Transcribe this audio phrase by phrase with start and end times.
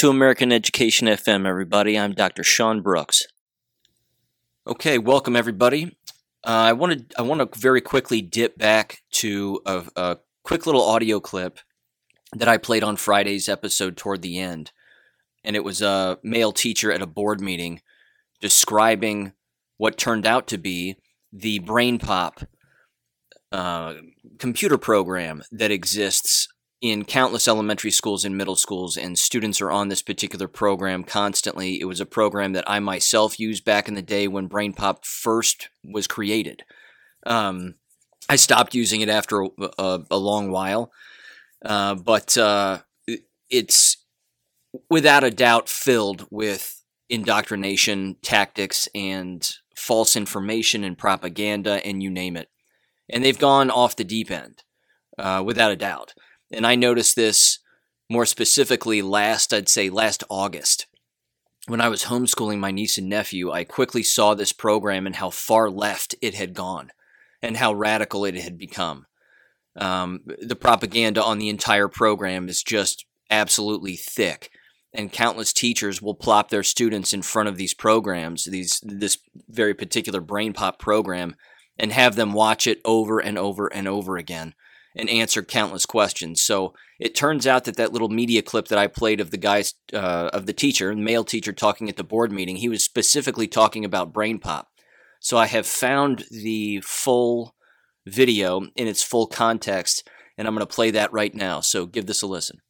[0.00, 1.98] To American Education FM, everybody.
[1.98, 2.44] I'm Dr.
[2.44, 3.22] Sean Brooks.
[4.66, 5.96] Okay, welcome everybody.
[6.46, 10.82] Uh, I wanted I want to very quickly dip back to a, a quick little
[10.82, 11.60] audio clip
[12.34, 14.70] that I played on Friday's episode toward the end,
[15.42, 17.80] and it was a male teacher at a board meeting
[18.42, 19.32] describing
[19.78, 20.96] what turned out to be
[21.32, 22.46] the BrainPop
[23.50, 23.94] uh,
[24.38, 26.48] computer program that exists
[26.80, 31.80] in countless elementary schools and middle schools, and students are on this particular program constantly.
[31.80, 35.68] It was a program that I myself used back in the day when BrainPop first
[35.82, 36.64] was created.
[37.24, 37.76] Um,
[38.28, 40.92] I stopped using it after a, a, a long while,
[41.64, 42.80] uh, but uh,
[43.48, 44.04] it's
[44.90, 52.36] without a doubt filled with indoctrination tactics and false information and propaganda, and you name
[52.36, 52.48] it.
[53.08, 54.62] And they've gone off the deep end,
[55.18, 56.14] uh, without a doubt.
[56.52, 57.58] And I noticed this
[58.08, 60.86] more specifically last, I'd say last August.
[61.66, 65.30] When I was homeschooling my niece and nephew, I quickly saw this program and how
[65.30, 66.92] far left it had gone
[67.42, 69.06] and how radical it had become.
[69.74, 74.50] Um, the propaganda on the entire program is just absolutely thick
[74.96, 79.74] and countless teachers will plop their students in front of these programs these this very
[79.74, 81.36] particular BrainPop program
[81.78, 84.54] and have them watch it over and over and over again
[84.96, 86.42] and answered countless questions.
[86.42, 89.74] So it turns out that that little media clip that I played of the guys,
[89.92, 93.46] uh, of the teacher, the male teacher talking at the board meeting, he was specifically
[93.46, 94.64] talking about BrainPop.
[95.20, 97.54] So I have found the full
[98.06, 101.60] video in its full context, and I'm going to play that right now.
[101.60, 102.60] So give this a listen.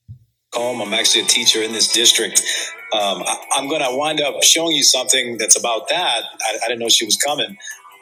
[0.54, 2.40] I'm actually a teacher in this district.
[2.92, 6.22] Um, I, am going to wind up showing you something that's about that.
[6.40, 7.56] I, I didn't know she was coming.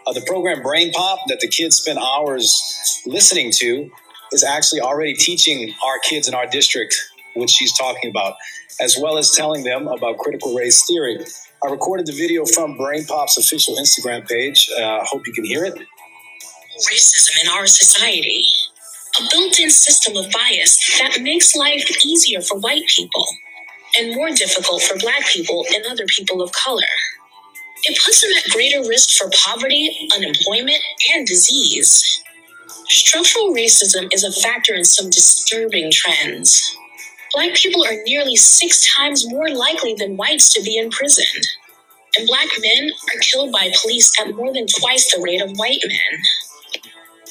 [0.07, 3.91] Uh, the program BrainPop that the kids spend hours listening to
[4.35, 6.95] is actually already teaching our kids in our district
[7.35, 8.35] what she's talking about,
[8.81, 11.19] as well as telling them about critical race theory.
[11.65, 14.69] I recorded the video from BrainPop's official Instagram page.
[14.79, 15.75] I uh, hope you can hear it.
[15.75, 18.45] Racism in our society.
[19.21, 23.25] A built in system of bias that makes life easier for white people
[23.97, 26.83] and more difficult for black people and other people of color.
[27.85, 30.81] It puts them at greater risk for poverty, unemployment,
[31.15, 32.24] and disease.
[32.89, 36.77] Structural racism is a factor in some disturbing trends.
[37.33, 41.47] Black people are nearly six times more likely than whites to be imprisoned.
[42.17, 45.81] And black men are killed by police at more than twice the rate of white
[45.87, 46.21] men.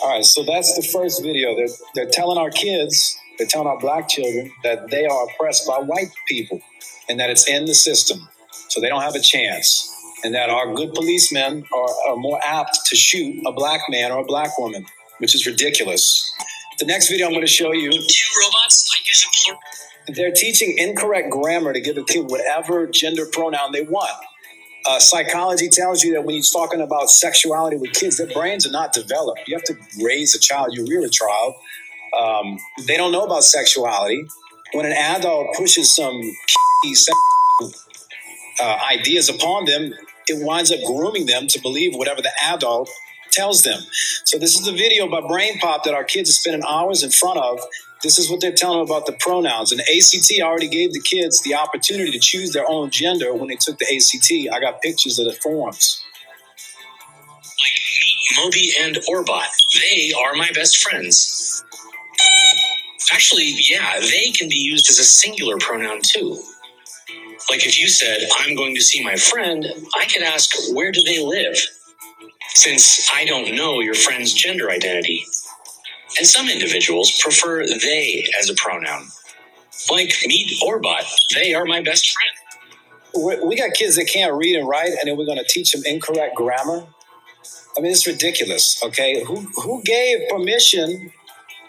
[0.01, 1.55] All right, so that's the first video.
[1.55, 5.77] They're, they're telling our kids, they're telling our black children that they are oppressed by
[5.77, 6.59] white people
[7.07, 8.27] and that it's in the system.
[8.69, 9.89] So they don't have a chance.
[10.25, 14.21] And that our good policemen are, are more apt to shoot a black man or
[14.21, 14.85] a black woman
[15.19, 16.31] which is ridiculous.
[16.79, 17.91] The next video I'm going to show you.
[17.91, 19.61] Two robots like using plural.
[20.07, 24.11] They're teaching incorrect grammar to give a kid whatever gender pronoun they want.
[24.85, 28.71] Uh, psychology tells you that when you're talking about sexuality with kids, their brains are
[28.71, 29.41] not developed.
[29.47, 31.53] You have to raise a child, you rear a child.
[32.19, 34.25] Um, they don't know about sexuality.
[34.73, 36.19] When an adult pushes some
[38.61, 39.93] uh, ideas upon them,
[40.27, 42.89] it winds up grooming them to believe whatever the adult
[43.33, 43.81] tells them.
[44.25, 47.39] So this is the video by BrainPop that our kids are spending hours in front
[47.39, 47.59] of.
[48.03, 49.71] This is what they're telling them about the pronouns.
[49.71, 53.57] And ACT already gave the kids the opportunity to choose their own gender when they
[53.59, 54.53] took the ACT.
[54.53, 56.01] I got pictures of the forms.
[58.37, 59.47] Moby and Orbot,
[59.81, 61.63] they are my best friends.
[63.13, 66.41] Actually, yeah, they can be used as a singular pronoun too.
[67.49, 71.03] Like if you said, I'm going to see my friend, I could ask, where do
[71.03, 71.57] they live?
[72.53, 75.25] Since I don't know your friend's gender identity.
[76.17, 79.07] And some individuals prefer they as a pronoun.
[79.91, 81.03] Like meet or bot,
[81.35, 83.41] they are my best friend.
[83.43, 85.81] We got kids that can't read and write, and then we're going to teach them
[85.85, 86.85] incorrect grammar.
[87.77, 88.81] I mean, it's ridiculous.
[88.83, 91.11] Okay, who who gave permission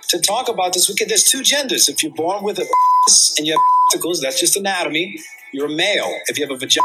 [0.09, 0.89] to talk about this?
[0.89, 1.89] We there's two genders.
[1.89, 2.67] If you're born with a
[3.39, 3.61] and you have
[3.91, 5.19] testicles, that's just anatomy.
[5.53, 6.13] You're a male.
[6.27, 6.85] If you have a vagina,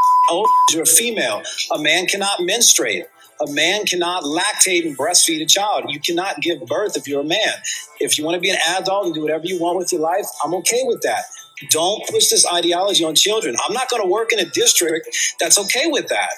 [0.71, 1.41] you're a female.
[1.71, 3.05] A man cannot menstruate
[3.41, 5.85] a man cannot lactate and breastfeed a child.
[5.87, 7.53] You cannot give birth if you're a man.
[7.99, 10.25] If you want to be an adult and do whatever you want with your life,
[10.43, 11.23] I'm okay with that.
[11.69, 13.55] Don't push this ideology on children.
[13.65, 15.09] I'm not going to work in a district
[15.39, 16.29] that's okay with that.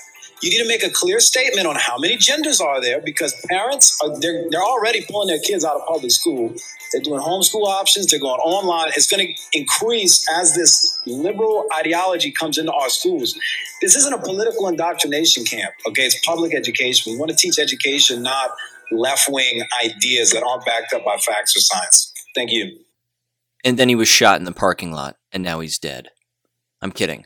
[0.41, 3.97] You need to make a clear statement on how many genders are there because parents
[4.03, 6.55] are they're, they're already pulling their kids out of public school
[6.91, 8.07] they're doing homeschool options.
[8.07, 8.89] They're going online.
[8.89, 13.37] It's going to increase as this liberal ideology comes into our schools.
[13.81, 15.73] This isn't a political indoctrination camp.
[15.87, 17.13] Okay, it's public education.
[17.13, 18.51] We want to teach education, not
[18.91, 22.13] left wing ideas that aren't backed up by facts or science.
[22.35, 22.79] Thank you.
[23.63, 26.09] And then he was shot in the parking lot, and now he's dead.
[26.81, 27.25] I'm kidding.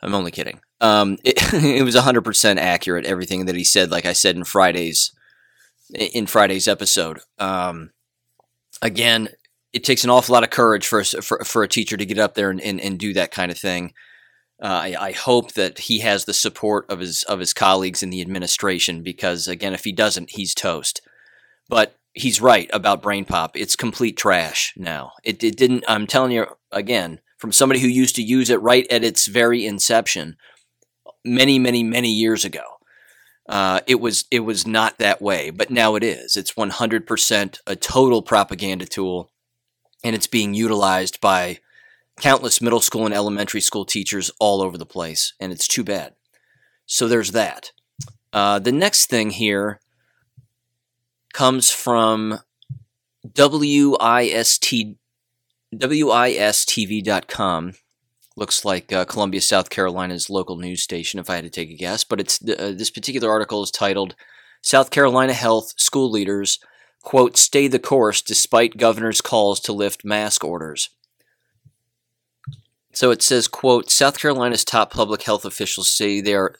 [0.00, 0.60] I'm only kidding.
[0.80, 5.12] Um, it, it was 100% accurate, everything that he said, like I said in Friday's
[5.94, 7.20] in Friday's episode.
[7.38, 7.92] Um,
[8.82, 9.30] again,
[9.72, 12.34] it takes an awful lot of courage for, for, for a teacher to get up
[12.34, 13.92] there and, and, and do that kind of thing.
[14.60, 18.10] Uh, I, I, hope that he has the support of his of his colleagues in
[18.10, 21.00] the administration because again, if he doesn't, he's toast.
[21.68, 23.50] But he's right about BrainPop.
[23.54, 25.12] It's complete trash now.
[25.22, 25.84] It, it didn't.
[25.86, 29.64] I'm telling you again, from somebody who used to use it right at its very
[29.64, 30.36] inception,
[31.28, 32.64] many, many, many years ago.
[33.48, 36.36] Uh, it was it was not that way, but now it is.
[36.36, 39.30] It's 100% a total propaganda tool,
[40.04, 41.60] and it's being utilized by
[42.20, 46.14] countless middle school and elementary school teachers all over the place, and it's too bad.
[46.84, 47.72] So there's that.
[48.32, 49.80] Uh, the next thing here
[51.32, 52.40] comes from
[53.34, 54.74] WIST,
[55.74, 57.72] WISTV.com.
[58.38, 61.76] Looks like uh, Columbia, South Carolina's local news station, if I had to take a
[61.76, 62.04] guess.
[62.04, 64.14] But it's uh, this particular article is titled
[64.62, 66.60] "South Carolina Health School Leaders
[67.02, 70.90] quote stay the course despite governor's calls to lift mask orders."
[72.92, 76.54] So it says, quote, South Carolina's top public health officials say there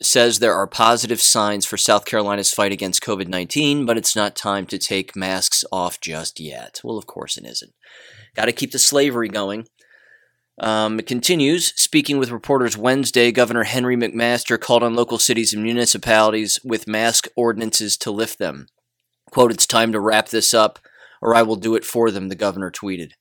[0.00, 4.66] says there are positive signs for South Carolina's fight against COVID-19, but it's not time
[4.66, 6.80] to take masks off just yet.
[6.82, 7.72] Well, of course it isn't.
[8.34, 9.66] Got to keep the slavery going.
[10.58, 11.72] Um, it continues.
[11.80, 17.26] Speaking with reporters Wednesday, Governor Henry McMaster called on local cities and municipalities with mask
[17.36, 18.66] ordinances to lift them.
[19.30, 20.78] Quote, It's time to wrap this up,
[21.22, 23.12] or I will do it for them, the governor tweeted.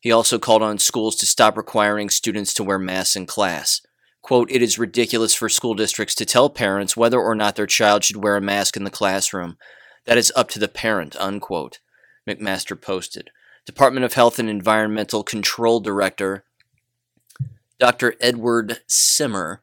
[0.00, 3.80] He also called on schools to stop requiring students to wear masks in class.
[4.20, 8.04] Quote, it is ridiculous for school districts to tell parents whether or not their child
[8.04, 9.56] should wear a mask in the classroom.
[10.04, 11.78] That is up to the parent, unquote,
[12.28, 13.30] McMaster posted.
[13.64, 16.44] Department of Health and Environmental Control Director
[17.78, 18.14] Dr.
[18.20, 19.62] Edward Simmer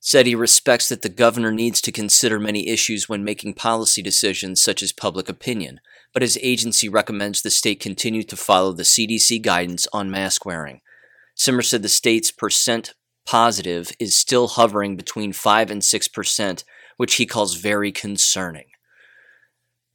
[0.00, 4.62] said he respects that the governor needs to consider many issues when making policy decisions
[4.62, 5.80] such as public opinion
[6.14, 10.80] but his agency recommends the state continue to follow the CDC guidance on mask wearing.
[11.34, 12.94] Simmer said the state's percent
[13.26, 16.64] positive is still hovering between 5 and 6%,
[16.96, 18.66] which he calls very concerning.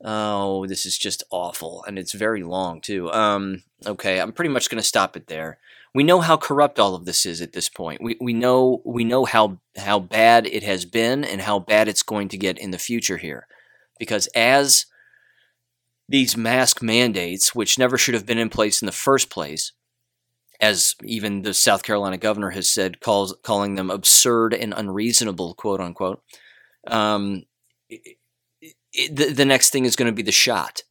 [0.04, 3.12] Oh, this is just awful, and it's very long too.
[3.12, 5.60] Um, okay, I'm pretty much going to stop it there.
[5.96, 8.02] We know how corrupt all of this is at this point.
[8.02, 12.04] We, we know we know how how bad it has been and how bad it's
[12.04, 13.48] going to get in the future here,
[13.98, 14.86] because as
[16.08, 19.74] these mask mandates, which never should have been in place in the first place,
[20.60, 25.80] as even the South Carolina governor has said, calls calling them absurd and unreasonable, quote
[25.80, 26.22] unquote.
[26.88, 27.44] Um,
[27.90, 28.18] it,
[28.94, 30.84] it, the, the next thing is going to be the shot.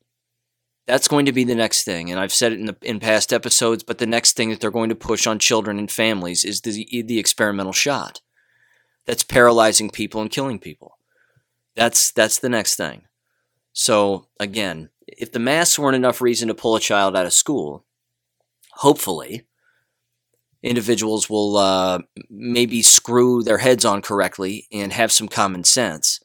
[0.89, 3.31] That's going to be the next thing, and I've said it in the in past
[3.31, 3.85] episodes.
[3.85, 7.03] But the next thing that they're going to push on children and families is the
[7.03, 8.23] the experimental shot.
[9.05, 10.97] That's paralyzing people and killing people.
[11.77, 13.03] That's that's the next thing.
[13.75, 17.85] So again, if the masks weren't enough reason to pull a child out of school,
[18.73, 19.47] hopefully
[20.63, 21.99] individuals will uh,
[22.31, 26.21] maybe screw their heads on correctly and have some common sense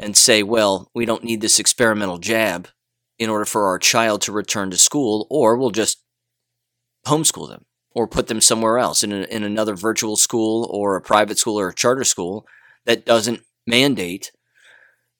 [0.00, 2.68] and say, well, we don't need this experimental jab
[3.18, 6.02] in order for our child to return to school, or we'll just
[7.06, 11.00] homeschool them or put them somewhere else in, a, in another virtual school or a
[11.00, 12.46] private school or a charter school
[12.86, 14.32] that doesn't mandate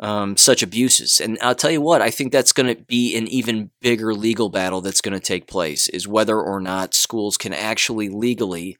[0.01, 1.21] um, such abuses.
[1.21, 4.49] And I'll tell you what, I think that's going to be an even bigger legal
[4.49, 8.77] battle that's going to take place is whether or not schools can actually legally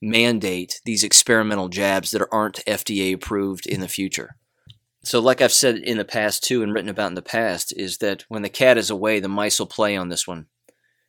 [0.00, 4.36] mandate these experimental jabs that aren't FDA approved in the future.
[5.04, 7.98] So, like I've said in the past too, and written about in the past, is
[7.98, 10.46] that when the cat is away, the mice will play on this one.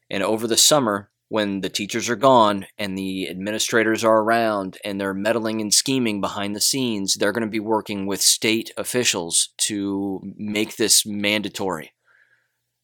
[0.10, 5.02] And over the summer, when the teachers are gone and the administrators are around and
[5.02, 9.50] they're meddling and scheming behind the scenes, they're going to be working with state officials
[9.58, 11.92] to make this mandatory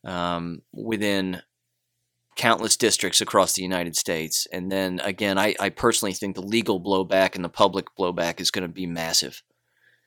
[0.03, 1.41] um, within
[2.35, 4.47] countless districts across the United States.
[4.51, 8.49] And then again, I, I personally think the legal blowback and the public blowback is
[8.49, 9.43] going to be massive,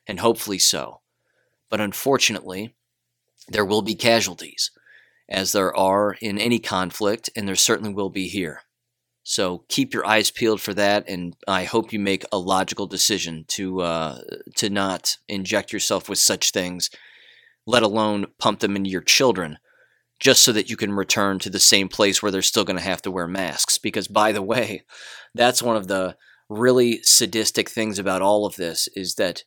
[0.07, 1.01] and hopefully so.
[1.69, 2.75] But unfortunately,
[3.47, 4.71] there will be casualties
[5.29, 8.61] as there are in any conflict, and there certainly will be here.
[9.23, 13.45] So keep your eyes peeled for that, and I hope you make a logical decision
[13.49, 14.21] to uh,
[14.57, 16.89] to not inject yourself with such things,
[17.65, 19.59] let alone pump them into your children,
[20.19, 22.83] just so that you can return to the same place where they're still going to
[22.83, 23.77] have to wear masks.
[23.77, 24.83] Because by the way,
[25.33, 26.17] that's one of the
[26.49, 29.43] really sadistic things about all of this is that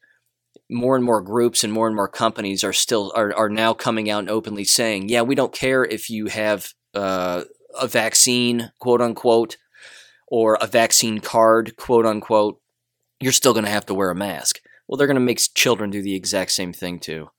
[0.70, 4.10] more and more groups and more and more companies are still are, are now coming
[4.10, 7.44] out and openly saying, yeah, we don't care if you have uh,
[7.78, 9.56] a vaccine, quote unquote,
[10.28, 12.60] or a vaccine card, quote unquote,
[13.20, 14.60] you're still going to have to wear a mask.
[14.86, 17.30] Well, they're going to make children do the exact same thing too.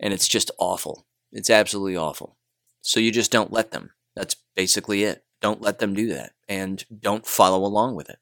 [0.00, 1.06] And it's just awful.
[1.30, 2.36] It's absolutely awful.
[2.80, 3.90] So you just don't let them.
[4.16, 5.24] That's basically it.
[5.40, 6.32] Don't let them do that.
[6.48, 8.18] And don't follow along with it.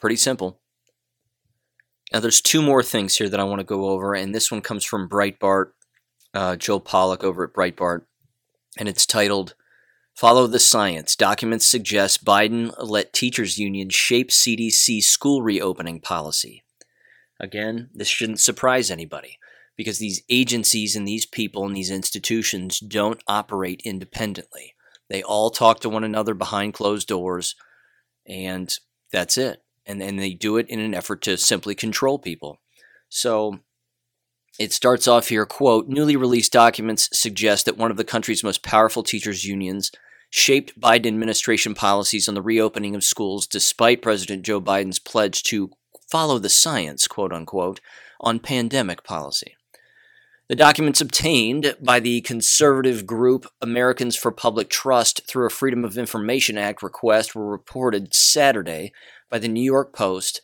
[0.00, 0.60] Pretty simple.
[2.12, 4.60] Now, there's two more things here that I want to go over, and this one
[4.60, 5.72] comes from Breitbart,
[6.34, 8.02] uh, Joe Pollak over at Breitbart,
[8.78, 9.54] and it's titled
[10.14, 11.16] Follow the Science.
[11.16, 16.62] Documents suggest Biden let teachers' union shape CDC school reopening policy.
[17.40, 19.38] Again, this shouldn't surprise anybody
[19.76, 24.74] because these agencies and these people and these institutions don't operate independently.
[25.10, 27.54] They all talk to one another behind closed doors,
[28.26, 28.72] and
[29.12, 29.62] that's it.
[29.86, 32.58] And, and they do it in an effort to simply control people.
[33.08, 33.60] So
[34.58, 38.62] it starts off here quote newly released documents suggest that one of the country's most
[38.62, 39.90] powerful teachers unions
[40.30, 45.70] shaped biden administration policies on the reopening of schools despite president joe biden's pledge to
[46.10, 47.80] follow the science quote unquote
[48.20, 49.55] on pandemic policy
[50.48, 55.98] the documents obtained by the conservative group Americans for Public Trust through a Freedom of
[55.98, 58.92] Information Act request were reported Saturday
[59.28, 60.40] by the New York Post.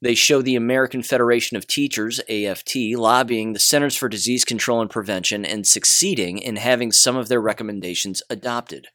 [0.00, 4.90] They show the American Federation of Teachers, AFT, lobbying the Centers for Disease Control and
[4.90, 8.88] Prevention and succeeding in having some of their recommendations adopted.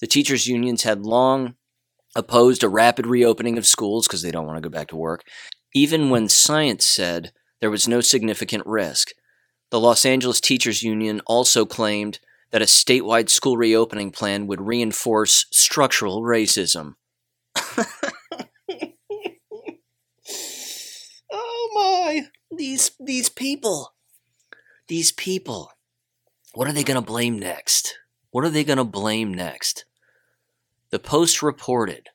[0.00, 1.54] The teachers' unions had long
[2.16, 5.22] opposed a rapid reopening of schools because they don't want to go back to work,
[5.74, 9.10] even when science said there was no significant risk.
[9.70, 12.20] The Los Angeles Teachers Union also claimed
[12.50, 16.94] that a statewide school reopening plan would reinforce structural racism.
[21.30, 23.92] oh my, these these people.
[24.86, 25.72] These people.
[26.54, 27.98] What are they going to blame next?
[28.30, 29.84] What are they going to blame next?
[30.90, 32.08] The Post reported,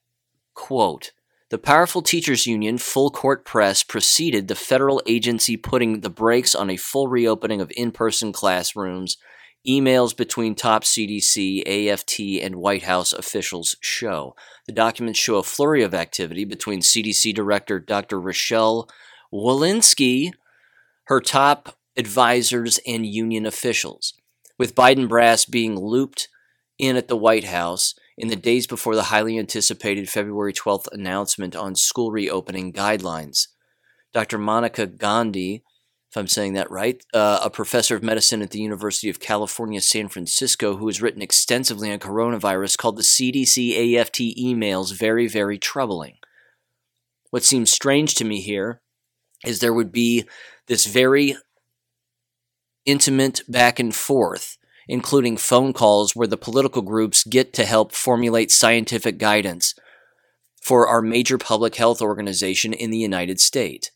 [0.55, 1.11] quote,
[1.53, 6.67] the powerful teachers union full court press preceded the federal agency putting the brakes on
[6.67, 9.17] a full reopening of in-person classrooms.
[9.67, 14.35] Emails between top CDC, AFT, and White House officials show.
[14.65, 18.19] The documents show a flurry of activity between CDC Director Dr.
[18.19, 18.89] Rochelle
[19.31, 20.31] Walensky,
[21.03, 24.15] her top advisors, and union officials,
[24.57, 26.29] with Biden brass being looped
[26.79, 31.55] in at the White House in the days before the highly anticipated February 12th announcement
[31.55, 33.47] on school reopening guidelines.
[34.13, 34.37] Dr.
[34.37, 35.63] Monica Gandhi,
[36.11, 39.81] if I'm saying that right, uh, a professor of medicine at the University of California,
[39.81, 45.57] San Francisco, who has written extensively on coronavirus, called the CDC AFT emails very, very
[45.57, 46.17] troubling.
[47.31, 48.81] What seems strange to me here
[49.43, 50.25] is there would be
[50.67, 51.35] this very
[52.85, 58.51] intimate back and forth including phone calls where the political groups get to help formulate
[58.51, 59.75] scientific guidance
[60.61, 63.91] for our major public health organization in the United States.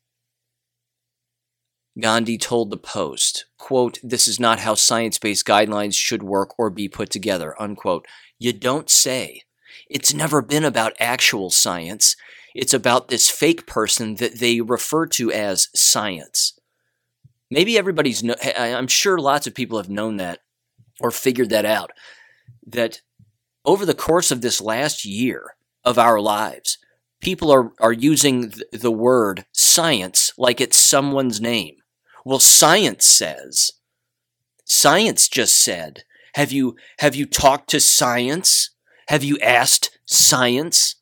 [2.00, 6.70] Gandhi told the Post, quote, This is not how science based guidelines should work or
[6.70, 8.06] be put together, unquote.
[8.38, 9.41] You don't say.
[9.89, 12.15] It's never been about actual science.
[12.53, 16.60] It's about this fake person that they refer to as science.
[17.50, 20.41] Maybe everybody's, no- I'm sure lots of people have known that
[21.00, 21.92] or figured that out
[22.66, 23.01] that
[23.66, 26.77] over the course of this last year of our lives,
[27.22, 31.75] people are, are using the word science like it's someone's name.
[32.25, 33.72] Well, science says,
[34.66, 36.04] science just said,
[36.36, 38.72] have you, have you talked to science?
[39.08, 40.96] Have you asked science?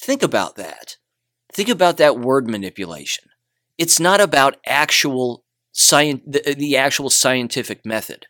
[0.00, 0.96] Think about that.
[1.52, 3.24] Think about that word manipulation.
[3.76, 8.26] It's not about actual science, the, the actual scientific method.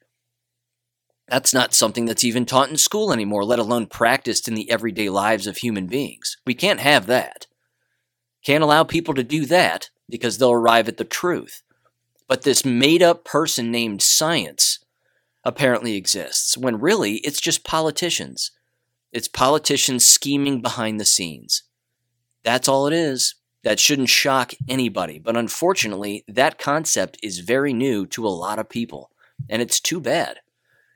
[1.29, 5.11] That's not something that's even taught in school anymore, let alone practiced in the everyday
[5.11, 6.39] lives of human beings.
[6.47, 7.47] We can't have that.
[8.45, 11.63] Can't allow people to do that because they'll arrive at the truth.
[12.29, 14.79] But this made up person named science
[15.45, 18.51] apparently exists, when really it's just politicians.
[19.13, 21.65] It's politicians scheming behind the scenes.
[22.43, 23.35] That's all it is.
[23.65, 25.19] That shouldn't shock anybody.
[25.19, 29.11] But unfortunately, that concept is very new to a lot of people.
[29.49, 30.41] And it's too bad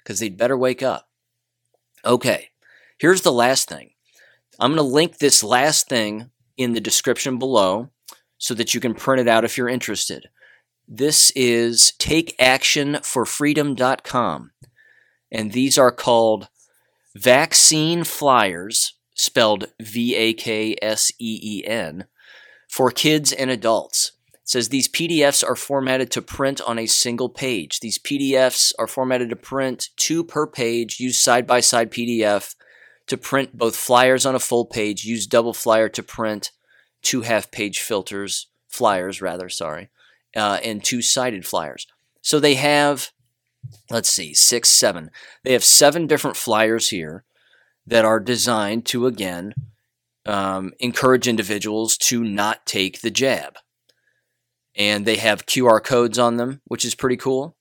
[0.02, 1.09] because they'd better wake up.
[2.04, 2.49] Okay,
[2.99, 3.90] here's the last thing.
[4.59, 7.90] I'm going to link this last thing in the description below
[8.38, 10.28] so that you can print it out if you're interested.
[10.88, 14.50] This is takeactionforfreedom.com,
[15.30, 16.49] and these are called
[17.14, 22.06] vaccine flyers, spelled V A K S E E N,
[22.68, 24.12] for kids and adults
[24.52, 27.80] says these PDFs are formatted to print on a single page.
[27.80, 32.54] These PDFs are formatted to print two per page, use side by side PDF
[33.06, 36.52] to print both flyers on a full page, use double flyer to print
[37.00, 39.88] two half page filters, flyers rather, sorry,
[40.37, 41.87] uh, and two sided flyers.
[42.21, 43.11] So they have,
[43.90, 45.11] let's see, six, seven.
[45.44, 47.25] They have seven different flyers here
[47.87, 49.54] that are designed to, again,
[50.26, 53.56] um, encourage individuals to not take the jab.
[54.76, 57.56] And they have QR codes on them, which is pretty cool.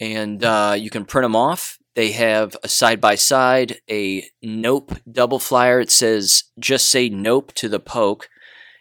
[0.00, 1.78] And uh, you can print them off.
[1.94, 5.80] They have a side by side, a nope double flyer.
[5.80, 8.28] It says, just say nope to the poke.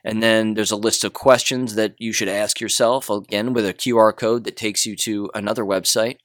[0.04, 3.74] And then there's a list of questions that you should ask yourself, again, with a
[3.74, 6.18] QR code that takes you to another website.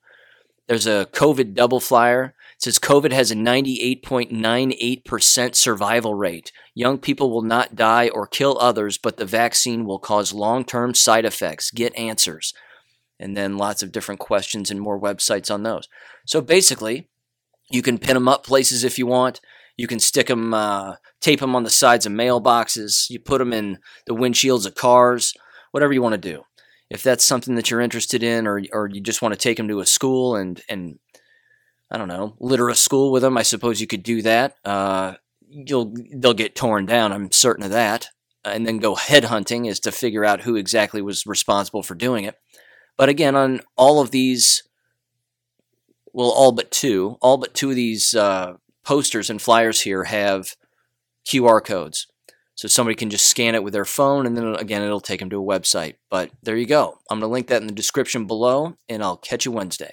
[0.66, 2.34] There's a COVID double flyer.
[2.58, 6.52] Says COVID has a 98.98% survival rate.
[6.74, 10.94] Young people will not die or kill others, but the vaccine will cause long term
[10.94, 11.70] side effects.
[11.70, 12.54] Get answers.
[13.20, 15.86] And then lots of different questions and more websites on those.
[16.26, 17.08] So basically,
[17.70, 19.40] you can pin them up places if you want.
[19.76, 23.10] You can stick them, uh, tape them on the sides of mailboxes.
[23.10, 25.34] You put them in the windshields of cars,
[25.72, 26.44] whatever you want to do.
[26.88, 29.68] If that's something that you're interested in, or or you just want to take them
[29.68, 31.00] to a school and and
[31.90, 34.56] I don't know, litter a school with them, I suppose you could do that.
[34.64, 35.14] Uh,
[35.48, 37.12] you'll they'll get torn down.
[37.12, 38.08] I'm certain of that.
[38.44, 42.36] And then go headhunting is to figure out who exactly was responsible for doing it.
[42.96, 44.62] But again, on all of these,
[46.12, 50.54] well, all but two, all but two of these uh, posters and flyers here have
[51.26, 52.06] QR codes.
[52.54, 55.28] So somebody can just scan it with their phone, and then again, it'll take them
[55.28, 55.96] to a website.
[56.08, 56.98] But there you go.
[57.10, 59.92] I'm going to link that in the description below, and I'll catch you Wednesday.